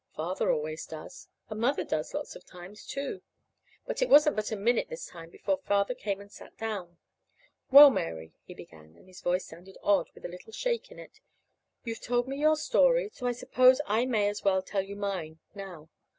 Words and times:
Father 0.15 0.51
always 0.51 0.87
does; 0.87 1.27
and 1.47 1.59
Mother 1.59 1.83
does 1.83 2.15
lots 2.15 2.35
of 2.35 2.43
times, 2.43 2.87
too.) 2.87 3.21
But 3.85 4.01
it 4.01 4.09
wasn't 4.09 4.35
but 4.35 4.51
a 4.51 4.55
minute 4.55 4.87
this 4.89 5.05
time 5.05 5.29
before 5.29 5.57
Father 5.59 5.93
came 5.93 6.19
and 6.19 6.31
sat 6.31 6.57
down. 6.57 6.97
"Well, 7.69 7.91
Mary," 7.91 8.33
he 8.43 8.55
began; 8.55 8.95
and 8.95 9.05
his 9.07 9.21
voice 9.21 9.45
sounded 9.45 9.77
odd, 9.83 10.09
with 10.15 10.25
a 10.25 10.27
little 10.27 10.53
shake 10.53 10.89
in 10.91 10.97
it. 10.97 11.19
"You've 11.83 12.01
told 12.01 12.27
me 12.27 12.37
your 12.39 12.55
story, 12.57 13.11
so 13.13 13.27
I 13.27 13.31
suppose 13.31 13.79
I 13.85 14.07
may 14.07 14.27
as 14.27 14.43
well 14.43 14.63
tell 14.63 14.81
you 14.81 14.95
mine 14.95 15.37
now. 15.53 15.87